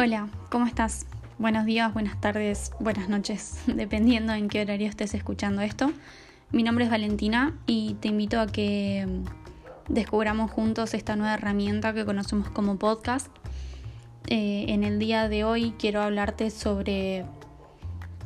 [0.00, 1.06] Hola, ¿cómo estás?
[1.40, 5.90] Buenos días, buenas tardes, buenas noches, dependiendo en qué horario estés escuchando esto.
[6.52, 11.94] Mi nombre es Valentina y te invito a que mm, descubramos juntos esta nueva herramienta
[11.94, 13.26] que conocemos como podcast.
[14.28, 17.24] Eh, en el día de hoy quiero hablarte sobre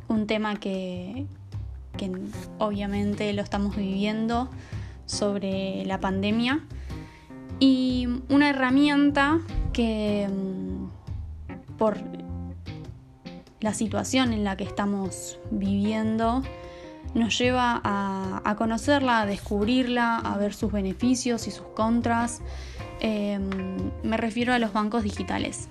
[0.09, 1.25] un tema que,
[1.97, 2.13] que
[2.59, 4.51] obviamente lo estamos viviendo,
[5.07, 6.61] sobre la pandemia
[7.61, 9.41] y una herramienta
[9.73, 10.82] que mm,
[11.79, 11.99] por
[13.61, 16.43] la situación en la que estamos viviendo,
[17.15, 22.41] nos lleva a, conocerla, a descubrirla, a ver sus beneficios y sus contras.
[23.01, 23.51] Em,
[24.03, 25.69] me refiero a los bancos digitales.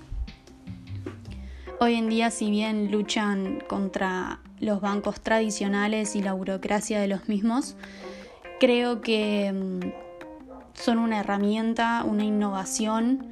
[1.80, 7.28] Hoy en día, si bien luchan contra los bancos tradicionales y la burocracia de los
[7.28, 7.76] mismos,
[8.60, 9.80] creo que em,
[10.74, 13.26] son una herramienta, una innovación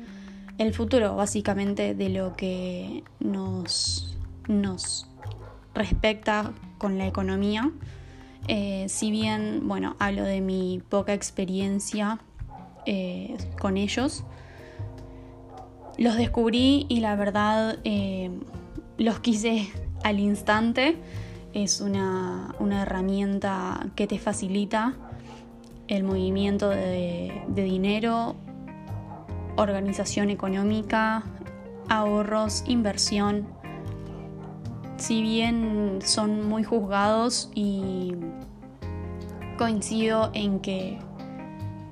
[0.60, 4.14] el futuro básicamente de lo que nos,
[4.47, 5.08] nos
[5.75, 7.72] respecta con la economía.
[8.47, 12.19] Eh, si bien, bueno, hablo de mi poca experiencia
[12.84, 14.22] eh, con ellos,
[15.97, 18.31] los descubrí y la verdad eh,
[18.98, 19.66] los quise
[20.05, 20.98] al instante.
[21.55, 24.92] Es una, herramienta que te facilita
[25.88, 28.36] el movimiento de dinero
[29.61, 31.22] organización económica,
[31.89, 33.47] ahorros, inversión.
[34.97, 38.14] Si bien son muy juzgados y
[39.58, 40.98] coincido en que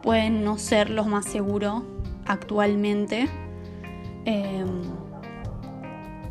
[0.02, 1.82] pueden no ser los más seguros
[2.26, 3.28] actualmente,
[4.24, 4.82] em,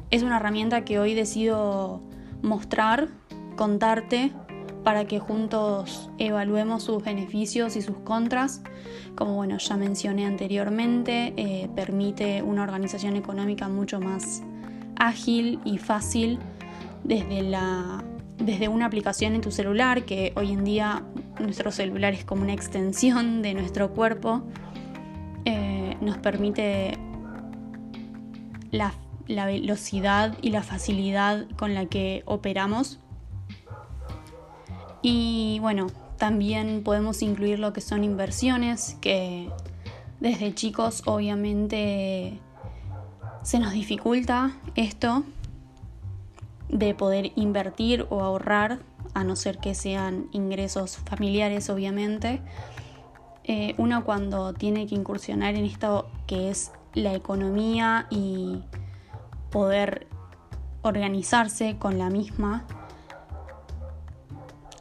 [0.10, 2.02] es una herramienta que hoy decido
[2.42, 3.10] mostrar,
[3.56, 4.32] contarte
[4.88, 8.62] para que juntos evaluemos sus beneficios y sus contras.
[9.18, 14.44] Como bueno, ya mencioné anteriormente, eh, permite una organización económica mucho más
[14.96, 16.40] ágil y fácil
[17.04, 18.02] desde, la,
[18.38, 21.04] desde una aplicación en tu celular, que hoy en día
[21.38, 24.44] nuestro celular es como una extensión de nuestro cuerpo,
[25.44, 26.98] eh, nos permite
[28.72, 28.94] la
[29.28, 33.02] velocidad y la facilidad con la que operamos
[35.02, 35.88] y bueno,
[36.18, 39.50] también podemos incluir lo que son inversiones, que
[40.20, 42.40] desde chicos obviamente
[43.44, 45.24] se nos dificulta esto
[46.70, 48.80] de poder invertir o ahorrar,
[49.14, 52.42] a no ser que sean ingresos familiares obviamente.
[53.46, 58.64] Eh, uno cuando tiene que incursionar en esto que es la economía y
[59.50, 60.08] poder
[60.82, 62.66] organizarse con la misma,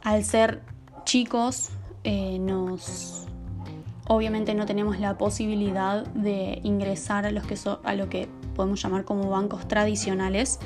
[0.07, 0.61] al ser
[1.03, 1.67] chicos,
[2.05, 3.27] eh, nos
[4.07, 9.03] obviamente no tenemos la posibilidad de ingresar a, los que a lo que podemos llamar
[9.03, 10.59] como bancos tradicionales.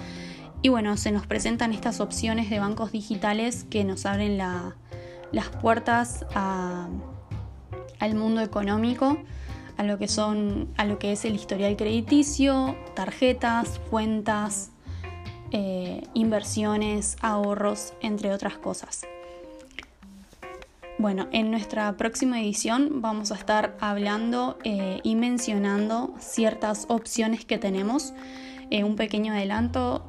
[0.61, 6.23] Y bueno, se nos presentan estas opciones de bancos digitales que nos abren las puertas
[6.35, 9.17] al mundo económico,
[9.77, 14.69] a lo que son, a lo que es el historial crediticio, tarjetas, cuentas,
[15.49, 19.01] eh, inversiones, ahorros, entre otras cosas.
[21.01, 27.57] Bueno, en nuestra próxima edición vamos a estar hablando eh, y mencionando ciertas opciones que
[27.57, 28.13] tenemos.
[28.69, 30.05] Eh, un pequeño adelanto,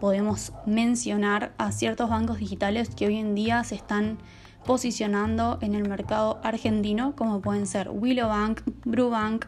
[0.00, 4.18] podemos mencionar a ciertos bancos digitales que hoy en día se están
[4.66, 9.44] posicionando en el mercado argentino, como pueden ser Willow Bank, Brubank,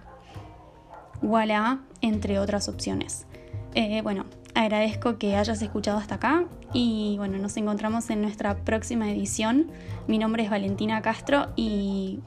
[1.21, 3.27] Walla, entre otras opciones.
[3.75, 4.27] Eh, bueno,
[4.57, 9.71] agradezco que hayas escuchado hasta acá y bueno, nos encontramos en nuestra próxima edición.
[10.07, 12.21] Mi nombre es Valentina Castro y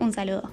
[0.00, 0.50] un saludo.